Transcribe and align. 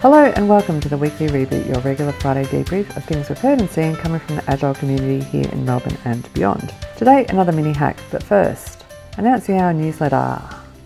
Hello 0.00 0.22
and 0.22 0.46
welcome 0.46 0.78
to 0.78 0.90
the 0.90 0.98
weekly 0.98 1.26
reboot, 1.28 1.66
your 1.66 1.80
regular 1.80 2.12
Friday 2.12 2.44
debrief 2.44 2.94
of 2.98 3.04
things 3.06 3.30
we've 3.30 3.38
heard 3.38 3.60
and 3.60 3.70
seen 3.70 3.96
coming 3.96 4.20
from 4.20 4.36
the 4.36 4.50
Agile 4.50 4.74
community 4.74 5.24
here 5.24 5.48
in 5.50 5.64
Melbourne 5.64 5.96
and 6.04 6.30
beyond. 6.34 6.74
Today, 6.98 7.24
another 7.30 7.50
mini 7.50 7.72
hack, 7.72 7.96
but 8.10 8.22
first, 8.22 8.84
announcing 9.16 9.58
our 9.58 9.72
newsletter. 9.72 10.38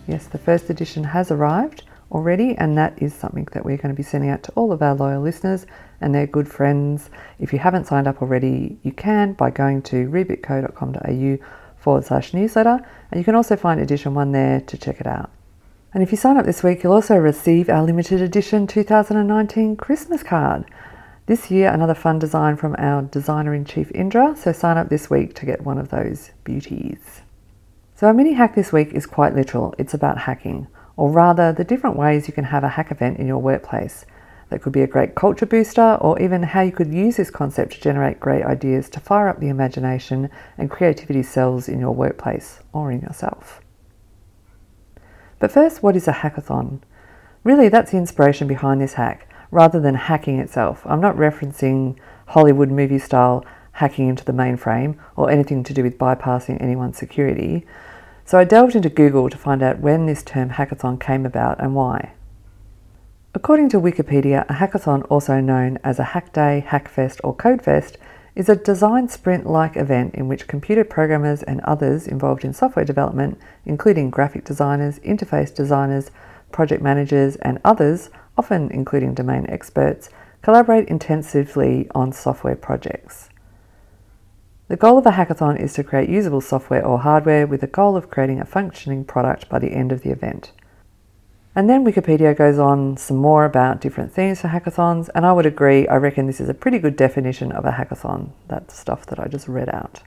Yes, 0.06 0.28
the 0.28 0.38
first 0.38 0.70
edition 0.70 1.02
has 1.02 1.32
arrived 1.32 1.82
already, 2.12 2.54
and 2.58 2.78
that 2.78 3.02
is 3.02 3.12
something 3.12 3.48
that 3.52 3.64
we're 3.64 3.76
going 3.78 3.92
to 3.92 3.96
be 3.96 4.04
sending 4.04 4.30
out 4.30 4.44
to 4.44 4.52
all 4.52 4.70
of 4.70 4.80
our 4.80 4.94
loyal 4.94 5.22
listeners 5.22 5.66
and 6.00 6.14
their 6.14 6.28
good 6.28 6.48
friends. 6.48 7.10
If 7.40 7.52
you 7.52 7.58
haven't 7.58 7.88
signed 7.88 8.06
up 8.06 8.22
already, 8.22 8.78
you 8.84 8.92
can 8.92 9.32
by 9.32 9.50
going 9.50 9.82
to 9.82 10.08
rebootco.com.au 10.08 11.44
forward 11.78 12.04
slash 12.04 12.32
newsletter, 12.32 12.80
and 13.10 13.18
you 13.18 13.24
can 13.24 13.34
also 13.34 13.56
find 13.56 13.80
edition 13.80 14.14
one 14.14 14.30
there 14.30 14.60
to 14.60 14.78
check 14.78 15.00
it 15.00 15.08
out. 15.08 15.30
And 15.92 16.04
if 16.04 16.12
you 16.12 16.16
sign 16.16 16.36
up 16.36 16.46
this 16.46 16.62
week, 16.62 16.84
you'll 16.84 16.92
also 16.92 17.16
receive 17.16 17.68
our 17.68 17.82
limited 17.82 18.22
edition 18.22 18.68
2019 18.68 19.74
Christmas 19.74 20.22
card. 20.22 20.64
This 21.26 21.50
year, 21.50 21.68
another 21.68 21.94
fun 21.94 22.20
design 22.20 22.56
from 22.56 22.76
our 22.78 23.02
designer 23.02 23.52
in 23.54 23.64
chief 23.64 23.90
Indra, 23.92 24.36
so 24.36 24.52
sign 24.52 24.78
up 24.78 24.88
this 24.88 25.10
week 25.10 25.34
to 25.34 25.46
get 25.46 25.64
one 25.64 25.78
of 25.78 25.88
those 25.88 26.30
beauties. 26.44 27.22
So, 27.96 28.06
our 28.06 28.14
mini 28.14 28.34
hack 28.34 28.54
this 28.54 28.72
week 28.72 28.92
is 28.92 29.04
quite 29.04 29.34
literal 29.34 29.74
it's 29.78 29.92
about 29.92 30.18
hacking, 30.18 30.68
or 30.96 31.10
rather, 31.10 31.52
the 31.52 31.64
different 31.64 31.96
ways 31.96 32.28
you 32.28 32.34
can 32.34 32.44
have 32.44 32.62
a 32.62 32.68
hack 32.68 32.92
event 32.92 33.18
in 33.18 33.26
your 33.26 33.38
workplace. 33.38 34.06
That 34.48 34.62
could 34.62 34.72
be 34.72 34.82
a 34.82 34.86
great 34.86 35.16
culture 35.16 35.46
booster, 35.46 35.98
or 36.00 36.20
even 36.20 36.44
how 36.44 36.60
you 36.60 36.72
could 36.72 36.94
use 36.94 37.16
this 37.16 37.30
concept 37.30 37.72
to 37.72 37.80
generate 37.80 38.20
great 38.20 38.44
ideas 38.44 38.88
to 38.90 39.00
fire 39.00 39.28
up 39.28 39.40
the 39.40 39.48
imagination 39.48 40.30
and 40.56 40.70
creativity 40.70 41.24
cells 41.24 41.68
in 41.68 41.80
your 41.80 41.92
workplace 41.92 42.60
or 42.72 42.92
in 42.92 43.00
yourself. 43.00 43.60
But 45.40 45.50
first, 45.50 45.82
what 45.82 45.96
is 45.96 46.06
a 46.06 46.12
hackathon? 46.12 46.82
Really, 47.42 47.68
that's 47.68 47.90
the 47.90 47.96
inspiration 47.96 48.46
behind 48.46 48.80
this 48.80 48.92
hack, 48.92 49.28
rather 49.50 49.80
than 49.80 49.94
hacking 49.94 50.38
itself. 50.38 50.82
I'm 50.84 51.00
not 51.00 51.16
referencing 51.16 51.96
Hollywood 52.28 52.70
movie 52.70 52.98
style 52.98 53.44
hacking 53.72 54.08
into 54.08 54.24
the 54.24 54.32
mainframe 54.32 54.96
or 55.16 55.30
anything 55.30 55.64
to 55.64 55.74
do 55.74 55.82
with 55.82 55.98
bypassing 55.98 56.60
anyone's 56.60 56.98
security. 56.98 57.66
So 58.26 58.38
I 58.38 58.44
delved 58.44 58.76
into 58.76 58.90
Google 58.90 59.30
to 59.30 59.38
find 59.38 59.62
out 59.62 59.80
when 59.80 60.06
this 60.06 60.22
term 60.22 60.50
hackathon 60.50 61.00
came 61.00 61.24
about 61.24 61.58
and 61.58 61.74
why. 61.74 62.12
According 63.34 63.70
to 63.70 63.80
Wikipedia, 63.80 64.44
a 64.50 64.54
hackathon, 64.54 65.06
also 65.08 65.40
known 65.40 65.78
as 65.82 65.98
a 65.98 66.04
hack 66.04 66.32
day, 66.32 66.64
hackfest, 66.68 67.20
or 67.24 67.34
codefest, 67.34 67.96
is 68.34 68.48
a 68.48 68.56
design 68.56 69.08
sprint 69.08 69.46
like 69.46 69.76
event 69.76 70.14
in 70.14 70.28
which 70.28 70.46
computer 70.46 70.84
programmers 70.84 71.42
and 71.42 71.60
others 71.62 72.06
involved 72.06 72.44
in 72.44 72.52
software 72.52 72.84
development, 72.84 73.38
including 73.64 74.10
graphic 74.10 74.44
designers, 74.44 74.98
interface 75.00 75.54
designers, 75.54 76.10
project 76.52 76.82
managers, 76.82 77.36
and 77.36 77.60
others, 77.64 78.10
often 78.36 78.70
including 78.70 79.14
domain 79.14 79.46
experts, 79.48 80.10
collaborate 80.42 80.88
intensively 80.88 81.88
on 81.94 82.12
software 82.12 82.56
projects. 82.56 83.28
The 84.68 84.76
goal 84.76 84.98
of 84.98 85.06
a 85.06 85.10
hackathon 85.10 85.60
is 85.60 85.72
to 85.74 85.84
create 85.84 86.08
usable 86.08 86.40
software 86.40 86.86
or 86.86 87.00
hardware 87.00 87.46
with 87.46 87.60
the 87.60 87.66
goal 87.66 87.96
of 87.96 88.08
creating 88.08 88.40
a 88.40 88.44
functioning 88.44 89.04
product 89.04 89.48
by 89.48 89.58
the 89.58 89.72
end 89.72 89.90
of 89.90 90.02
the 90.02 90.10
event. 90.10 90.52
And 91.54 91.68
then 91.68 91.84
Wikipedia 91.84 92.36
goes 92.36 92.60
on 92.60 92.96
some 92.96 93.16
more 93.16 93.44
about 93.44 93.80
different 93.80 94.12
themes 94.12 94.40
for 94.40 94.48
hackathons, 94.48 95.08
and 95.14 95.26
I 95.26 95.32
would 95.32 95.46
agree, 95.46 95.88
I 95.88 95.96
reckon 95.96 96.26
this 96.26 96.40
is 96.40 96.48
a 96.48 96.54
pretty 96.54 96.78
good 96.78 96.94
definition 96.94 97.50
of 97.50 97.64
a 97.64 97.72
hackathon, 97.72 98.30
that 98.46 98.70
stuff 98.70 99.04
that 99.06 99.18
I 99.18 99.26
just 99.26 99.48
read 99.48 99.68
out. 99.68 100.02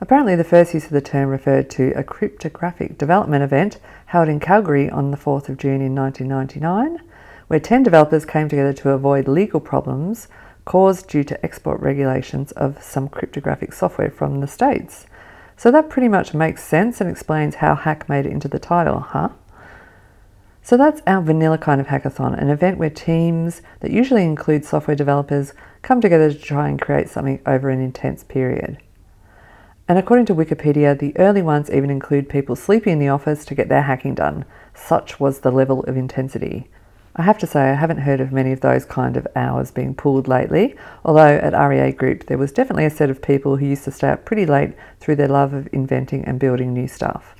Apparently, 0.00 0.34
the 0.34 0.44
first 0.44 0.74
use 0.74 0.84
of 0.84 0.90
the 0.90 1.00
term 1.00 1.28
referred 1.28 1.70
to 1.70 1.92
a 1.96 2.02
cryptographic 2.02 2.98
development 2.98 3.44
event 3.44 3.78
held 4.06 4.28
in 4.28 4.40
Calgary 4.40 4.90
on 4.90 5.12
the 5.12 5.16
4th 5.16 5.48
of 5.48 5.56
June 5.56 5.80
in 5.82 5.94
1999, 5.94 6.98
where 7.46 7.60
10 7.60 7.84
developers 7.84 8.24
came 8.24 8.48
together 8.48 8.72
to 8.72 8.90
avoid 8.90 9.28
legal 9.28 9.60
problems 9.60 10.28
caused 10.64 11.08
due 11.08 11.24
to 11.24 11.44
export 11.44 11.80
regulations 11.80 12.52
of 12.52 12.82
some 12.82 13.08
cryptographic 13.08 13.72
software 13.72 14.10
from 14.10 14.40
the 14.40 14.46
States. 14.46 15.06
So 15.58 15.72
that 15.72 15.90
pretty 15.90 16.06
much 16.06 16.34
makes 16.34 16.62
sense 16.62 17.00
and 17.00 17.10
explains 17.10 17.56
how 17.56 17.74
hack 17.74 18.08
made 18.08 18.26
it 18.26 18.32
into 18.32 18.46
the 18.46 18.60
title, 18.60 19.00
huh? 19.00 19.30
So 20.62 20.76
that's 20.76 21.02
our 21.04 21.20
vanilla 21.20 21.58
kind 21.58 21.80
of 21.80 21.88
hackathon, 21.88 22.40
an 22.40 22.48
event 22.48 22.78
where 22.78 22.90
teams 22.90 23.60
that 23.80 23.90
usually 23.90 24.22
include 24.22 24.64
software 24.64 24.94
developers 24.94 25.54
come 25.82 26.00
together 26.00 26.32
to 26.32 26.38
try 26.38 26.68
and 26.68 26.80
create 26.80 27.08
something 27.08 27.40
over 27.44 27.70
an 27.70 27.80
intense 27.80 28.22
period. 28.22 28.78
And 29.88 29.98
according 29.98 30.26
to 30.26 30.34
Wikipedia, 30.34 30.96
the 30.96 31.16
early 31.18 31.42
ones 31.42 31.70
even 31.70 31.90
include 31.90 32.28
people 32.28 32.54
sleeping 32.54 32.92
in 32.92 32.98
the 33.00 33.08
office 33.08 33.44
to 33.46 33.56
get 33.56 33.68
their 33.68 33.82
hacking 33.82 34.14
done. 34.14 34.44
Such 34.74 35.18
was 35.18 35.40
the 35.40 35.50
level 35.50 35.82
of 35.84 35.96
intensity. 35.96 36.70
I 37.18 37.22
have 37.22 37.38
to 37.38 37.48
say, 37.48 37.62
I 37.62 37.74
haven't 37.74 37.98
heard 37.98 38.20
of 38.20 38.30
many 38.30 38.52
of 38.52 38.60
those 38.60 38.84
kind 38.84 39.16
of 39.16 39.26
hours 39.34 39.72
being 39.72 39.92
pulled 39.92 40.28
lately, 40.28 40.76
although 41.04 41.34
at 41.36 41.52
REA 41.52 41.90
Group 41.90 42.26
there 42.26 42.38
was 42.38 42.52
definitely 42.52 42.84
a 42.84 42.90
set 42.90 43.10
of 43.10 43.20
people 43.20 43.56
who 43.56 43.66
used 43.66 43.82
to 43.84 43.90
stay 43.90 44.10
up 44.10 44.24
pretty 44.24 44.46
late 44.46 44.74
through 45.00 45.16
their 45.16 45.26
love 45.26 45.52
of 45.52 45.68
inventing 45.72 46.24
and 46.24 46.38
building 46.38 46.72
new 46.72 46.86
stuff. 46.86 47.34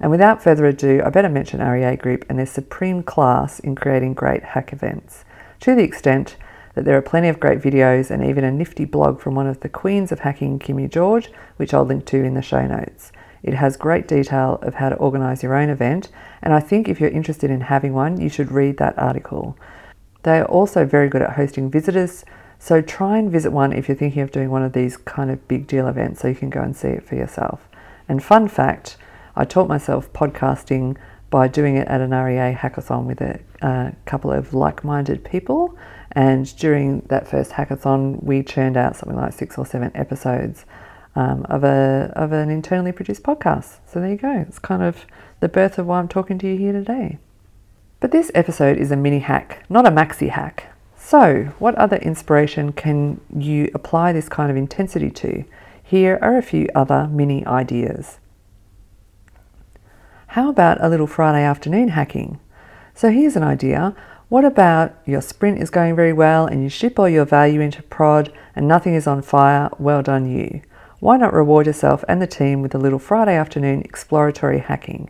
And 0.00 0.10
without 0.10 0.42
further 0.42 0.66
ado, 0.66 1.00
I 1.04 1.10
better 1.10 1.28
mention 1.28 1.60
REA 1.60 1.94
Group 1.94 2.24
and 2.28 2.40
their 2.40 2.46
supreme 2.46 3.04
class 3.04 3.60
in 3.60 3.76
creating 3.76 4.14
great 4.14 4.42
hack 4.42 4.72
events, 4.72 5.24
to 5.60 5.76
the 5.76 5.84
extent 5.84 6.36
that 6.74 6.84
there 6.84 6.96
are 6.96 7.02
plenty 7.02 7.28
of 7.28 7.38
great 7.38 7.60
videos 7.60 8.10
and 8.10 8.24
even 8.24 8.42
a 8.42 8.50
nifty 8.50 8.84
blog 8.84 9.20
from 9.20 9.36
one 9.36 9.46
of 9.46 9.60
the 9.60 9.68
queens 9.68 10.10
of 10.10 10.20
hacking, 10.20 10.58
Kimi 10.58 10.88
George, 10.88 11.30
which 11.56 11.72
I'll 11.72 11.84
link 11.84 12.04
to 12.06 12.24
in 12.24 12.34
the 12.34 12.42
show 12.42 12.66
notes. 12.66 13.12
It 13.42 13.54
has 13.54 13.76
great 13.76 14.06
detail 14.06 14.58
of 14.62 14.74
how 14.74 14.90
to 14.90 14.96
organise 14.96 15.42
your 15.42 15.54
own 15.54 15.70
event, 15.70 16.08
and 16.42 16.52
I 16.52 16.60
think 16.60 16.88
if 16.88 17.00
you're 17.00 17.10
interested 17.10 17.50
in 17.50 17.62
having 17.62 17.94
one, 17.94 18.20
you 18.20 18.28
should 18.28 18.52
read 18.52 18.76
that 18.76 18.98
article. 18.98 19.56
They 20.22 20.38
are 20.38 20.46
also 20.46 20.84
very 20.84 21.08
good 21.08 21.22
at 21.22 21.32
hosting 21.36 21.70
visitors, 21.70 22.24
so 22.58 22.82
try 22.82 23.16
and 23.16 23.30
visit 23.30 23.52
one 23.52 23.72
if 23.72 23.88
you're 23.88 23.96
thinking 23.96 24.22
of 24.22 24.30
doing 24.30 24.50
one 24.50 24.62
of 24.62 24.74
these 24.74 24.98
kind 24.98 25.30
of 25.30 25.48
big 25.48 25.66
deal 25.66 25.88
events 25.88 26.20
so 26.20 26.28
you 26.28 26.34
can 26.34 26.50
go 26.50 26.60
and 26.60 26.76
see 26.76 26.88
it 26.88 27.06
for 27.06 27.14
yourself. 27.14 27.60
And 28.06 28.22
fun 28.22 28.48
fact, 28.48 28.98
I 29.34 29.44
taught 29.44 29.68
myself 29.68 30.12
podcasting 30.12 30.96
by 31.30 31.48
doing 31.48 31.76
it 31.76 31.88
at 31.88 32.00
an 32.00 32.10
REA 32.10 32.54
hackathon 32.54 33.04
with 33.04 33.20
a, 33.20 33.40
a 33.62 33.94
couple 34.04 34.30
of 34.30 34.52
like 34.52 34.84
minded 34.84 35.24
people. 35.24 35.76
And 36.12 36.54
during 36.56 37.00
that 37.02 37.28
first 37.28 37.52
hackathon, 37.52 38.22
we 38.22 38.42
churned 38.42 38.76
out 38.76 38.96
something 38.96 39.16
like 39.16 39.32
six 39.32 39.56
or 39.56 39.64
seven 39.64 39.92
episodes 39.94 40.66
um, 41.16 41.44
of 41.48 41.64
a 41.64 42.12
of 42.16 42.32
an 42.32 42.50
internally 42.50 42.92
produced 42.92 43.22
podcast. 43.22 43.78
So 43.86 44.00
there 44.00 44.10
you 44.10 44.16
go. 44.16 44.44
It's 44.46 44.58
kind 44.58 44.82
of 44.82 45.06
the 45.40 45.48
birth 45.48 45.78
of 45.78 45.86
why 45.86 45.98
I'm 45.98 46.08
talking 46.08 46.38
to 46.38 46.46
you 46.46 46.56
here 46.56 46.72
today. 46.72 47.18
But 48.00 48.12
this 48.12 48.30
episode 48.34 48.78
is 48.78 48.90
a 48.90 48.96
mini 48.96 49.18
hack, 49.18 49.64
not 49.68 49.86
a 49.86 49.90
maxi 49.90 50.30
hack. 50.30 50.72
So, 50.96 51.52
what 51.58 51.74
other 51.74 51.96
inspiration 51.96 52.72
can 52.72 53.20
you 53.36 53.70
apply 53.74 54.12
this 54.12 54.28
kind 54.28 54.50
of 54.50 54.56
intensity 54.56 55.10
to? 55.10 55.44
Here 55.82 56.18
are 56.22 56.38
a 56.38 56.42
few 56.42 56.68
other 56.74 57.08
mini 57.08 57.44
ideas. 57.44 58.18
How 60.28 60.48
about 60.48 60.78
a 60.80 60.88
little 60.88 61.08
Friday 61.08 61.42
afternoon 61.42 61.88
hacking? 61.88 62.38
So, 62.94 63.10
here's 63.10 63.34
an 63.34 63.42
idea. 63.42 63.94
What 64.28 64.44
about 64.44 64.96
your 65.04 65.20
sprint 65.20 65.60
is 65.60 65.68
going 65.68 65.96
very 65.96 66.12
well 66.12 66.46
and 66.46 66.62
you 66.62 66.68
ship 66.68 66.98
all 66.98 67.08
your 67.08 67.24
value 67.24 67.60
into 67.60 67.82
prod 67.82 68.32
and 68.54 68.68
nothing 68.68 68.94
is 68.94 69.08
on 69.08 69.22
fire? 69.22 69.68
Well 69.78 70.02
done, 70.02 70.30
you. 70.30 70.62
Why 71.00 71.16
not 71.16 71.32
reward 71.32 71.66
yourself 71.66 72.04
and 72.08 72.20
the 72.20 72.26
team 72.26 72.60
with 72.60 72.74
a 72.74 72.78
little 72.78 72.98
Friday 72.98 73.34
afternoon 73.34 73.80
exploratory 73.80 74.58
hacking? 74.58 75.08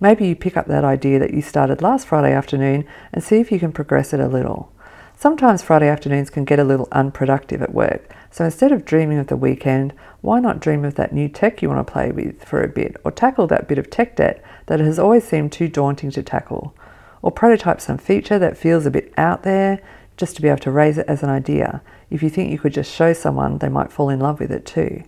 Maybe 0.00 0.26
you 0.26 0.34
pick 0.34 0.56
up 0.56 0.66
that 0.66 0.82
idea 0.82 1.18
that 1.18 1.34
you 1.34 1.42
started 1.42 1.82
last 1.82 2.06
Friday 2.06 2.32
afternoon 2.32 2.86
and 3.12 3.22
see 3.22 3.36
if 3.36 3.52
you 3.52 3.58
can 3.58 3.70
progress 3.70 4.14
it 4.14 4.20
a 4.20 4.28
little. 4.28 4.72
Sometimes 5.14 5.62
Friday 5.62 5.88
afternoons 5.88 6.30
can 6.30 6.46
get 6.46 6.58
a 6.58 6.64
little 6.64 6.88
unproductive 6.90 7.60
at 7.60 7.74
work, 7.74 8.14
so 8.30 8.46
instead 8.46 8.72
of 8.72 8.86
dreaming 8.86 9.18
of 9.18 9.26
the 9.26 9.36
weekend, 9.36 9.92
why 10.22 10.40
not 10.40 10.58
dream 10.58 10.86
of 10.86 10.94
that 10.94 11.12
new 11.12 11.28
tech 11.28 11.60
you 11.60 11.68
want 11.68 11.86
to 11.86 11.92
play 11.92 12.10
with 12.10 12.42
for 12.42 12.62
a 12.62 12.68
bit, 12.68 12.96
or 13.04 13.10
tackle 13.10 13.46
that 13.46 13.68
bit 13.68 13.76
of 13.76 13.90
tech 13.90 14.16
debt 14.16 14.42
that 14.66 14.80
has 14.80 14.98
always 14.98 15.24
seemed 15.24 15.52
too 15.52 15.68
daunting 15.68 16.10
to 16.12 16.22
tackle, 16.22 16.74
or 17.20 17.30
prototype 17.30 17.82
some 17.82 17.98
feature 17.98 18.38
that 18.38 18.56
feels 18.56 18.86
a 18.86 18.90
bit 18.90 19.12
out 19.18 19.42
there 19.42 19.82
just 20.16 20.34
to 20.34 20.40
be 20.40 20.48
able 20.48 20.60
to 20.60 20.70
raise 20.70 20.96
it 20.96 21.06
as 21.06 21.22
an 21.22 21.28
idea. 21.28 21.82
If 22.08 22.22
you 22.22 22.30
think 22.30 22.50
you 22.50 22.58
could 22.58 22.72
just 22.72 22.90
show 22.90 23.12
someone, 23.12 23.58
they 23.58 23.68
might 23.68 23.92
fall 23.92 24.08
in 24.08 24.20
love 24.20 24.40
with 24.40 24.50
it 24.50 24.64
too. 24.64 25.02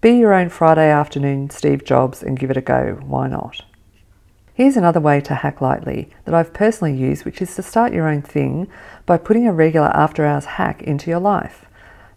Be 0.00 0.12
your 0.12 0.32
own 0.32 0.48
Friday 0.48 0.88
afternoon 0.88 1.50
Steve 1.50 1.84
Jobs 1.84 2.22
and 2.22 2.38
give 2.38 2.52
it 2.52 2.56
a 2.56 2.60
go. 2.60 3.00
Why 3.04 3.26
not? 3.26 3.62
Here's 4.54 4.76
another 4.76 5.00
way 5.00 5.20
to 5.22 5.34
hack 5.34 5.60
lightly 5.60 6.08
that 6.24 6.34
I've 6.34 6.52
personally 6.52 6.96
used, 6.96 7.24
which 7.24 7.42
is 7.42 7.56
to 7.56 7.64
start 7.64 7.92
your 7.92 8.06
own 8.08 8.22
thing 8.22 8.68
by 9.06 9.18
putting 9.18 9.48
a 9.48 9.52
regular 9.52 9.88
after 9.88 10.24
hours 10.24 10.44
hack 10.44 10.82
into 10.82 11.10
your 11.10 11.18
life. 11.18 11.66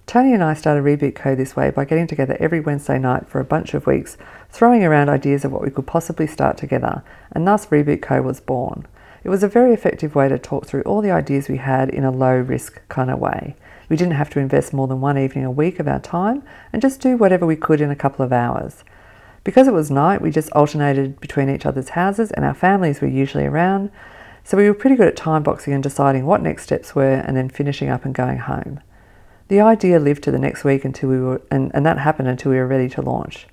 Tony 0.06 0.32
and 0.32 0.44
I 0.44 0.54
started 0.54 0.84
Reboot 0.84 1.16
Co 1.16 1.34
this 1.34 1.56
way 1.56 1.72
by 1.72 1.86
getting 1.86 2.06
together 2.06 2.38
every 2.40 2.60
Wednesday 2.60 3.00
night 3.00 3.28
for 3.28 3.40
a 3.40 3.44
bunch 3.44 3.74
of 3.74 3.88
weeks, 3.88 4.16
throwing 4.52 4.84
around 4.84 5.10
ideas 5.10 5.44
of 5.44 5.52
what 5.52 5.64
we 5.64 5.72
could 5.72 5.88
possibly 5.88 6.28
start 6.28 6.58
together, 6.58 7.02
and 7.32 7.48
thus 7.48 7.66
Reboot 7.66 8.04
Co 8.04 8.22
was 8.22 8.40
born. 8.40 8.86
It 9.24 9.30
was 9.30 9.42
a 9.42 9.48
very 9.48 9.74
effective 9.74 10.14
way 10.14 10.30
to 10.30 10.38
talk 10.38 10.68
through 10.68 10.84
all 10.84 11.02
the 11.02 11.10
ideas 11.10 11.50
we 11.50 11.58
had 11.58 11.90
in 11.90 12.04
a 12.04 12.12
low 12.12 12.36
risk 12.36 12.80
kind 12.90 13.10
of 13.10 13.18
way. 13.18 13.56
We 13.92 13.98
didn't 13.98 14.14
have 14.14 14.30
to 14.30 14.40
invest 14.40 14.72
more 14.72 14.88
than 14.88 15.02
one 15.02 15.18
evening 15.18 15.44
a 15.44 15.52
week 15.52 15.78
of 15.78 15.86
our 15.86 16.00
time 16.00 16.44
and 16.72 16.82
just 16.82 17.02
do 17.02 17.18
whatever 17.18 17.46
we 17.46 17.58
could 17.58 17.82
in 17.82 17.92
a 17.92 17.96
couple 17.96 18.24
of 18.24 18.32
hours. 18.32 18.86
Because 19.44 19.68
it 19.68 19.74
was 19.74 19.92
night, 19.92 20.22
we 20.22 20.32
just 20.32 20.50
alternated 20.54 21.20
between 21.20 21.50
each 21.50 21.66
other's 21.66 21.90
houses 21.90 22.32
and 22.32 22.46
our 22.46 22.54
families 22.54 23.02
were 23.02 23.10
usually 23.10 23.44
around. 23.44 23.92
So 24.46 24.56
we 24.56 24.70
were 24.70 24.74
pretty 24.74 24.96
good 24.96 25.10
at 25.10 25.18
time 25.18 25.44
boxing 25.44 25.74
and 25.74 25.84
deciding 25.84 26.26
what 26.26 26.42
next 26.42 26.64
steps 26.64 26.96
were 26.96 27.16
and 27.16 27.36
then 27.36 27.50
finishing 27.50 27.90
up 27.90 28.06
and 28.06 28.16
going 28.16 28.38
home. 28.38 28.80
The 29.50 29.60
idea 29.60 30.00
lived 30.00 30.24
to 30.24 30.32
the 30.32 30.40
next 30.40 30.64
week 30.64 30.86
until 30.86 31.10
we 31.10 31.20
were, 31.20 31.42
and, 31.52 31.70
and 31.74 31.86
that 31.86 31.98
happened 31.98 32.30
until 32.30 32.54
we 32.54 32.60
were 32.60 32.68
ready 32.68 32.88
to 32.92 33.02
launch. 33.02 33.46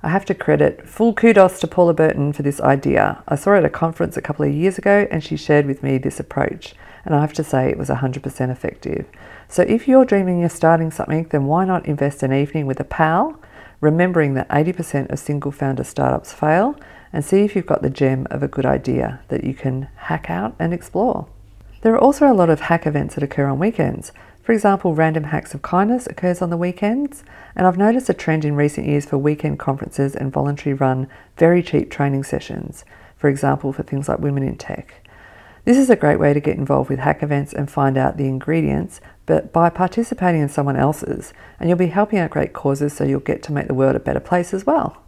I 0.00 0.10
have 0.10 0.24
to 0.26 0.34
credit 0.34 0.88
full 0.88 1.12
kudos 1.12 1.58
to 1.58 1.66
Paula 1.66 1.92
Burton 1.92 2.32
for 2.32 2.42
this 2.42 2.60
idea. 2.60 3.20
I 3.26 3.34
saw 3.34 3.50
her 3.50 3.56
at 3.56 3.64
a 3.64 3.68
conference 3.68 4.16
a 4.16 4.22
couple 4.22 4.44
of 4.44 4.54
years 4.54 4.78
ago 4.78 5.08
and 5.10 5.24
she 5.24 5.36
shared 5.36 5.66
with 5.66 5.82
me 5.82 5.98
this 5.98 6.20
approach, 6.20 6.74
and 7.04 7.16
I 7.16 7.20
have 7.20 7.32
to 7.32 7.42
say 7.42 7.68
it 7.68 7.76
was 7.76 7.88
100% 7.88 8.50
effective. 8.50 9.06
So 9.48 9.62
if 9.62 9.88
you're 9.88 10.04
dreaming 10.04 10.44
of 10.44 10.52
starting 10.52 10.92
something, 10.92 11.24
then 11.30 11.46
why 11.46 11.64
not 11.64 11.86
invest 11.86 12.22
an 12.22 12.32
evening 12.32 12.64
with 12.64 12.78
a 12.78 12.84
pal, 12.84 13.40
remembering 13.80 14.34
that 14.34 14.48
80% 14.50 15.10
of 15.10 15.18
single 15.18 15.50
founder 15.50 15.82
startups 15.82 16.32
fail, 16.32 16.76
and 17.12 17.24
see 17.24 17.40
if 17.40 17.56
you've 17.56 17.66
got 17.66 17.82
the 17.82 17.90
gem 17.90 18.28
of 18.30 18.44
a 18.44 18.48
good 18.48 18.66
idea 18.66 19.20
that 19.28 19.42
you 19.42 19.54
can 19.54 19.88
hack 19.96 20.30
out 20.30 20.54
and 20.60 20.72
explore. 20.72 21.26
There 21.82 21.94
are 21.94 22.00
also 22.00 22.30
a 22.30 22.34
lot 22.34 22.50
of 22.50 22.60
hack 22.60 22.86
events 22.86 23.14
that 23.14 23.22
occur 23.22 23.46
on 23.46 23.60
weekends. 23.60 24.10
For 24.42 24.52
example, 24.52 24.94
Random 24.94 25.24
Hacks 25.24 25.54
of 25.54 25.62
Kindness 25.62 26.08
occurs 26.08 26.42
on 26.42 26.50
the 26.50 26.56
weekends, 26.56 27.22
and 27.54 27.66
I've 27.66 27.78
noticed 27.78 28.08
a 28.08 28.14
trend 28.14 28.44
in 28.44 28.56
recent 28.56 28.88
years 28.88 29.06
for 29.06 29.16
weekend 29.16 29.60
conferences 29.60 30.16
and 30.16 30.32
voluntary 30.32 30.74
run, 30.74 31.06
very 31.36 31.62
cheap 31.62 31.88
training 31.88 32.24
sessions, 32.24 32.84
for 33.16 33.28
example, 33.28 33.72
for 33.72 33.84
things 33.84 34.08
like 34.08 34.18
Women 34.18 34.42
in 34.42 34.56
Tech. 34.56 35.08
This 35.64 35.76
is 35.76 35.90
a 35.90 35.96
great 35.96 36.18
way 36.18 36.32
to 36.32 36.40
get 36.40 36.56
involved 36.56 36.90
with 36.90 36.98
hack 36.98 37.22
events 37.22 37.52
and 37.52 37.70
find 37.70 37.96
out 37.96 38.16
the 38.16 38.26
ingredients, 38.26 39.00
but 39.26 39.52
by 39.52 39.70
participating 39.70 40.40
in 40.40 40.48
someone 40.48 40.76
else's, 40.76 41.32
and 41.60 41.68
you'll 41.68 41.78
be 41.78 41.88
helping 41.88 42.18
out 42.18 42.30
great 42.30 42.54
causes 42.54 42.92
so 42.92 43.04
you'll 43.04 43.20
get 43.20 43.42
to 43.44 43.52
make 43.52 43.68
the 43.68 43.74
world 43.74 43.94
a 43.94 44.00
better 44.00 44.18
place 44.18 44.52
as 44.52 44.66
well. 44.66 45.02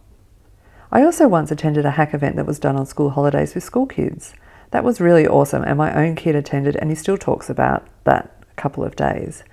I 0.89 1.03
also 1.03 1.27
once 1.27 1.51
attended 1.51 1.85
a 1.85 1.91
hack 1.91 2.13
event 2.13 2.37
that 2.37 2.45
was 2.45 2.59
done 2.59 2.77
on 2.77 2.85
school 2.85 3.09
holidays 3.09 3.55
with 3.55 3.63
school 3.63 3.87
kids. 3.87 4.35
That 4.71 4.83
was 4.83 5.01
really 5.01 5.27
awesome, 5.27 5.63
and 5.63 5.77
my 5.77 5.93
own 5.93 6.15
kid 6.15 6.35
attended, 6.35 6.75
and 6.77 6.89
he 6.89 6.95
still 6.95 7.17
talks 7.17 7.49
about 7.49 7.87
that 8.05 8.33
couple 8.55 8.83
of 8.83 8.95
days. 8.95 9.43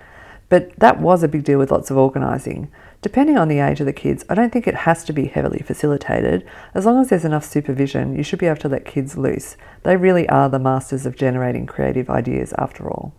But 0.48 0.72
that 0.78 1.00
was 1.00 1.22
a 1.22 1.28
big 1.28 1.44
deal 1.44 1.58
with 1.58 1.70
lots 1.70 1.90
of 1.90 1.96
organising. 1.96 2.70
Depending 3.02 3.36
on 3.36 3.48
the 3.48 3.58
age 3.58 3.80
of 3.80 3.86
the 3.86 3.92
kids, 3.92 4.24
I 4.28 4.34
don't 4.34 4.52
think 4.52 4.66
it 4.66 4.74
has 4.74 5.04
to 5.04 5.12
be 5.12 5.26
heavily 5.26 5.58
facilitated. 5.58 6.46
As 6.74 6.86
long 6.86 7.00
as 7.00 7.10
there's 7.10 7.24
enough 7.24 7.44
supervision, 7.44 8.16
you 8.16 8.22
should 8.22 8.38
be 8.38 8.46
able 8.46 8.60
to 8.60 8.68
let 8.68 8.84
kids 8.84 9.16
loose. 9.16 9.56
They 9.82 9.96
really 9.96 10.28
are 10.28 10.48
the 10.48 10.58
masters 10.58 11.04
of 11.04 11.16
generating 11.16 11.66
creative 11.66 12.08
ideas 12.08 12.54
after 12.56 12.88
all. 12.88 13.12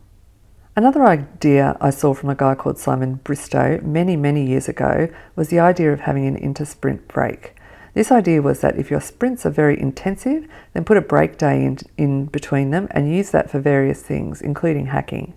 Another 0.76 1.06
idea 1.06 1.78
I 1.82 1.90
saw 1.90 2.14
from 2.14 2.30
a 2.30 2.36
guy 2.36 2.56
called 2.56 2.78
Simon 2.78 3.16
Bristow 3.16 3.80
many, 3.82 4.16
many 4.16 4.46
years 4.46 4.68
ago 4.68 5.10
was 5.36 5.50
the 5.50 5.60
idea 5.60 5.92
of 5.94 6.02
having 6.02 6.26
an 6.26 6.40
intersprint 6.40 7.08
break. 7.08 7.56
This 7.94 8.12
idea 8.12 8.42
was 8.42 8.62
that 8.62 8.78
if 8.78 8.92
your 8.92 9.02
sprints 9.02 9.46
are 9.46 9.52
very 9.52 9.80
intensive, 9.80 10.48
then 10.74 10.86
put 10.86 10.98
a 10.98 11.02
break 11.02 11.38
day 11.38 11.64
in, 11.64 11.78
in 11.98 12.26
between 12.26 12.72
them 12.72 12.88
and 12.92 13.14
use 13.14 13.32
that 13.32 13.50
for 13.50 13.60
various 13.60 14.02
things, 14.02 14.42
including 14.42 14.88
hacking 14.88 15.34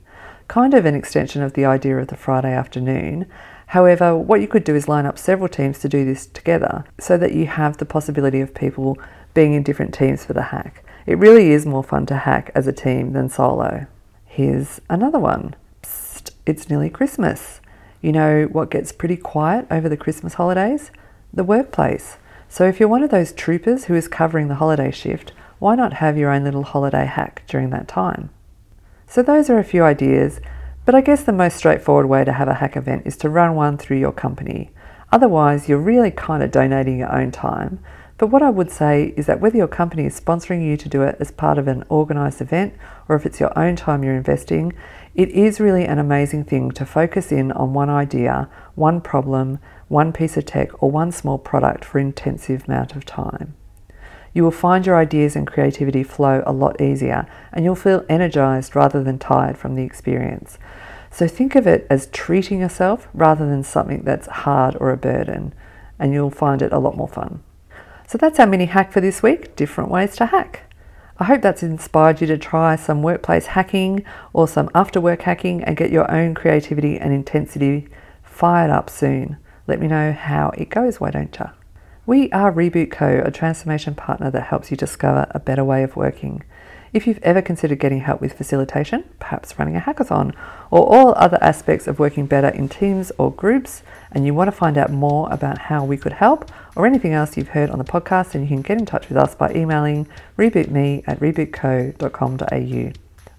kind 0.53 0.75
of 0.75 0.85
an 0.85 0.95
extension 0.95 1.43
of 1.43 1.55
the 1.55 1.65
idea 1.65 1.97
of 1.97 2.09
the 2.09 2.17
Friday 2.17 2.53
afternoon. 2.53 3.27
However, 3.69 4.15
what 4.15 4.43
you 4.43 4.47
could 4.47 4.65
do 4.65 4.75
is 4.75 4.87
line 4.87 5.07
up 5.07 5.19
several 5.19 5.49
teams 5.49 5.79
to 5.79 5.89
do 5.89 6.05
this 6.05 6.27
together 6.27 6.85
so 7.01 7.17
that 7.17 7.33
you 7.33 7.47
have 7.47 7.79
the 7.79 7.87
possibility 7.87 8.43
of 8.43 8.55
people 8.55 8.99
being 9.33 9.55
in 9.55 9.63
different 9.63 9.95
teams 9.95 10.27
for 10.27 10.35
the 10.35 10.43
hack. 10.43 10.85
It 11.07 11.17
really 11.17 11.53
is 11.53 11.65
more 11.65 11.83
fun 11.83 12.05
to 12.05 12.17
hack 12.17 12.51
as 12.55 12.67
a 12.67 12.73
team 12.73 13.15
than 13.15 13.31
solo. 13.31 13.87
Here's 14.27 14.79
another 14.91 15.19
one. 15.19 15.55
Psst, 15.83 16.33
it's 16.45 16.69
nearly 16.69 16.91
Christmas. 16.91 17.63
You 18.03 18.13
know 18.13 18.45
what 18.45 18.71
gets 18.71 18.93
pretty 18.93 19.17
quiet 19.17 19.67
over 19.71 19.89
the 19.89 19.97
Christmas 19.97 20.35
holidays? 20.35 20.91
The 21.33 21.45
workplace. 21.45 22.19
So 22.53 22.69
if 22.69 22.79
you're 22.79 22.89
one 22.91 23.03
of 23.03 23.09
those 23.09 23.33
troopers 23.33 23.85
who 23.85 23.95
is 23.95 24.09
covering 24.09 24.49
the 24.49 24.57
holiday 24.57 24.91
shift, 24.91 25.33
why 25.59 25.75
not 25.75 25.95
have 25.95 26.19
your 26.19 26.31
own 26.31 26.45
little 26.45 26.65
holiday 26.65 27.07
hack 27.07 27.45
during 27.47 27.71
that 27.71 27.89
time? 27.89 28.29
So 29.07 29.23
those 29.23 29.49
are 29.49 29.59
a 29.59 29.65
few 29.65 29.83
ideas, 29.83 30.39
but 30.85 30.95
I 30.95 31.01
guess 31.01 31.25
the 31.25 31.33
most 31.33 31.57
straightforward 31.57 32.11
way 32.11 32.27
to 32.27 32.33
have 32.35 32.49
a 32.49 32.55
hack 32.57 32.77
event 32.77 33.07
is 33.07 33.17
to 33.19 33.31
run 33.31 33.55
one 33.55 33.79
through 33.79 33.97
your 33.97 34.13
company. 34.13 34.71
Otherwise, 35.11 35.67
you're 35.67 35.79
really 35.79 36.11
kind 36.11 36.43
of 36.43 36.51
donating 36.51 36.99
your 36.99 37.11
own 37.11 37.31
time. 37.31 37.83
But 38.19 38.27
what 38.27 38.43
I 38.43 38.51
would 38.51 38.71
say 38.71 39.15
is 39.17 39.25
that 39.25 39.41
whether 39.41 39.57
your 39.57 39.67
company 39.67 40.05
is 40.05 40.21
sponsoring 40.21 40.63
you 40.63 40.77
to 40.77 40.91
do 40.91 41.01
it 41.05 41.17
as 41.21 41.31
part 41.31 41.57
of 41.57 41.69
an 41.69 41.85
organised 41.91 42.43
event 42.43 42.75
or 43.09 43.17
if 43.17 43.25
it's 43.25 43.41
your 43.41 43.59
own 43.59 43.77
time 43.77 44.05
you're 44.05 44.15
investing, 44.15 44.75
it 45.15 45.29
is 45.31 45.61
really 45.61 45.85
an 45.85 45.99
amazing 45.99 46.45
thing 46.45 46.71
to 46.73 46.87
focus 46.87 47.31
in 47.33 47.53
on 47.53 47.75
one 47.75 47.91
idea, 47.91 48.49
one 48.75 49.01
problem, 49.01 49.59
one 49.89 50.13
piece 50.13 50.37
of 50.37 50.47
tech, 50.47 50.83
or 50.83 50.91
one 50.91 51.13
small 51.13 51.39
product 51.39 51.85
for 51.85 51.99
an 51.99 52.07
intensive 52.07 52.67
amount 52.67 52.97
of 52.97 53.05
time 53.05 53.55
you 54.35 54.43
will 54.43 54.51
find 54.51 54.87
your 54.87 54.97
ideas 54.97 55.37
and 55.37 55.47
creativity 55.47 56.03
flow 56.03 56.43
a 56.47 56.53
lot 56.53 56.81
easier 56.81 57.27
and 57.53 57.65
you'll 57.65 57.75
feel 57.75 58.05
energized 58.09 58.75
rather 58.75 59.03
than 59.03 59.19
tired 59.19 59.59
from 59.59 59.75
the 59.75 59.83
experience. 59.83 60.59
So 61.11 61.29
think 61.29 61.55
of 61.55 61.67
it 61.67 61.87
as 61.91 62.07
treating 62.07 62.61
yourself 62.61 63.09
rather 63.13 63.47
than 63.47 63.63
something 63.63 64.03
that's 64.03 64.27
hard 64.29 64.77
or 64.81 64.91
a 64.91 64.97
burden, 64.97 65.53
and 65.99 66.13
you'll 66.13 66.31
find 66.31 66.63
it 66.63 66.73
a 66.73 66.79
lot 66.79 66.97
more 66.97 67.09
fun. 67.09 67.43
So 68.09 68.17
that's 68.17 68.41
our 68.41 68.47
mini 68.47 68.65
hack 68.65 68.93
for 68.93 69.03
this 69.03 69.23
week 69.23 69.55
different 69.55 69.91
ways 69.91 70.17
to 70.17 70.27
hack. 70.27 70.63
I 71.19 71.25
hope 71.25 71.43
that's 71.43 71.63
inspired 71.63 72.21
you 72.21 72.27
to 72.29 72.39
try 72.39 72.77
some 72.77 73.03
workplace 73.03 73.47
hacking 73.47 74.05
or 74.33 74.49
some 74.49 74.71
after 74.75 75.01
work 75.01 75.23
hacking 75.23 75.63
and 75.63 75.77
get 75.77 75.91
your 75.91 76.11
own 76.11 76.35
creativity 76.35 76.99
and 76.99 77.13
intensity 77.13 77.89
fired 78.23 78.71
up 78.71 78.89
soon. 78.89 79.37
Let 79.67 79.81
me 79.81 79.89
know 79.89 80.13
how 80.13 80.51
it 80.57 80.71
goes, 80.71 81.01
why 81.01 81.11
don't 81.11 81.37
you? 81.39 81.51
We 82.05 82.33
are 82.33 82.51
Reboot 82.51 82.91
Co., 82.91 83.23
a 83.25 83.31
transformation 83.31 83.95
partner 83.95 84.31
that 84.31 84.45
helps 84.45 84.71
you 84.71 84.77
discover 84.77 85.27
a 85.31 85.39
better 85.39 85.65
way 85.65 85.85
of 85.85 85.95
working. 85.95 86.43
If 86.93 87.07
you've 87.07 87.23
ever 87.23 87.41
considered 87.41 87.79
getting 87.79 88.01
help 88.01 88.21
with 88.21 88.35
facilitation, 88.35 89.05
perhaps 89.19 89.59
running 89.59 89.77
a 89.77 89.81
hackathon, 89.81 90.35
or 90.71 90.87
all 90.87 91.15
other 91.17 91.39
aspects 91.41 91.87
of 91.87 91.99
working 91.99 92.27
better 92.27 92.49
in 92.49 92.69
teams 92.69 93.11
or 93.17 93.33
groups, 93.33 93.83
and 94.11 94.27
you 94.27 94.35
want 94.35 94.49
to 94.49 94.53
find 94.53 94.77
out 94.77 94.91
more 94.91 95.33
about 95.33 95.57
how 95.57 95.87
we 95.87 95.97
could 95.97 96.13
help, 96.13 96.51
or 96.77 96.87
anything 96.87 97.15
else 97.15 97.35
you've 97.35 97.49
heard 97.49 97.71
on 97.71 97.79
the 97.79 97.85
podcast, 97.85 98.33
then 98.33 98.43
you 98.43 98.49
can 98.49 98.61
get 98.61 98.77
in 98.77 98.85
touch 98.85 99.09
with 99.09 99.17
us 99.17 99.35
by 99.35 99.51
emailing 99.55 100.07
rebootme 100.37 101.03
at 101.07 101.19
rebootco.com.au. 101.19 102.93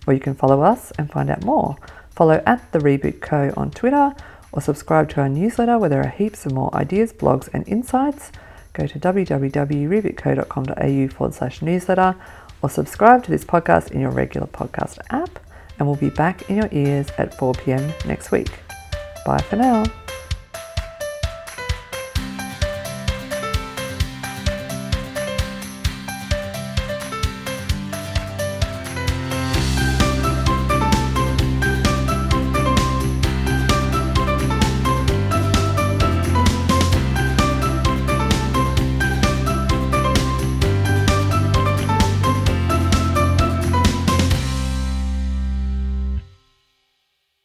Or 0.07 0.13
you 0.13 0.19
can 0.19 0.33
follow 0.33 0.63
us 0.63 0.91
and 0.97 1.11
find 1.11 1.29
out 1.29 1.43
more. 1.43 1.77
Follow 2.09 2.41
at 2.47 2.71
the 2.71 2.79
Reboot 2.79 3.21
Co 3.21 3.53
on 3.55 3.69
Twitter, 3.69 4.15
or 4.51 4.61
subscribe 4.61 5.09
to 5.09 5.21
our 5.21 5.29
newsletter 5.29 5.77
where 5.77 5.89
there 5.89 6.03
are 6.03 6.09
heaps 6.09 6.47
of 6.47 6.53
more 6.53 6.75
ideas, 6.75 7.13
blogs, 7.13 7.49
and 7.53 7.67
insights 7.67 8.31
go 8.73 8.85
to 8.87 8.99
www.rebootco.com.au 8.99 11.15
forward 11.15 11.33
slash 11.33 11.61
newsletter 11.61 12.15
or 12.63 12.69
subscribe 12.69 13.23
to 13.25 13.29
this 13.29 13.45
podcast 13.45 13.91
in 13.91 13.99
your 13.99 14.09
regular 14.09 14.47
podcast 14.47 14.97
app. 15.11 15.39
And 15.77 15.87
we'll 15.87 15.97
be 15.97 16.09
back 16.09 16.49
in 16.49 16.55
your 16.57 16.69
ears 16.71 17.11
at 17.17 17.37
4 17.37 17.53
pm 17.53 17.93
next 18.05 18.31
week. 18.31 18.49
Bye 19.25 19.41
for 19.41 19.57
now. 19.57 19.83